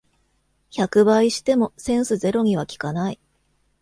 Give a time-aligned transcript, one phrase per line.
[0.75, 3.19] 百倍してもセンスゼロには効かない